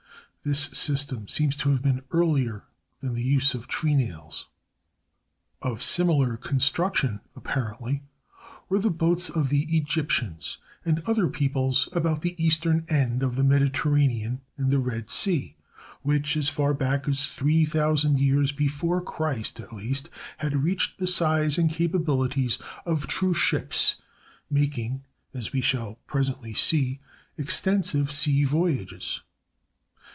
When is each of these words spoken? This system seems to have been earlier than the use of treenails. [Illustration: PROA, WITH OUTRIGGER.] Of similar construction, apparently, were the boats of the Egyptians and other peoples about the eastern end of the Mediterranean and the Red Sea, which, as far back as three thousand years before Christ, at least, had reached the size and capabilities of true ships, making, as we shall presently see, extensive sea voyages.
This 0.43 0.69
system 0.73 1.27
seems 1.27 1.55
to 1.57 1.69
have 1.69 1.83
been 1.83 2.01
earlier 2.09 2.63
than 2.99 3.13
the 3.13 3.21
use 3.21 3.53
of 3.53 3.67
treenails. 3.67 4.45
[Illustration: 5.61 5.61
PROA, 5.61 5.71
WITH 5.71 5.71
OUTRIGGER.] 5.71 5.75
Of 5.75 5.83
similar 5.83 6.37
construction, 6.37 7.21
apparently, 7.35 8.03
were 8.67 8.79
the 8.79 8.89
boats 8.89 9.29
of 9.29 9.49
the 9.49 9.65
Egyptians 9.77 10.57
and 10.83 11.03
other 11.05 11.27
peoples 11.27 11.89
about 11.91 12.23
the 12.23 12.33
eastern 12.43 12.87
end 12.89 13.21
of 13.21 13.35
the 13.35 13.43
Mediterranean 13.43 14.41
and 14.57 14.71
the 14.71 14.79
Red 14.79 15.11
Sea, 15.11 15.57
which, 16.01 16.35
as 16.35 16.49
far 16.49 16.73
back 16.73 17.07
as 17.07 17.27
three 17.27 17.63
thousand 17.63 18.19
years 18.19 18.51
before 18.51 18.99
Christ, 19.03 19.59
at 19.59 19.71
least, 19.73 20.09
had 20.39 20.63
reached 20.63 20.97
the 20.97 21.05
size 21.05 21.59
and 21.59 21.69
capabilities 21.69 22.57
of 22.87 23.05
true 23.05 23.35
ships, 23.35 23.97
making, 24.49 25.05
as 25.35 25.53
we 25.53 25.61
shall 25.61 25.99
presently 26.07 26.55
see, 26.55 26.99
extensive 27.37 28.11
sea 28.11 28.43
voyages. 28.43 29.21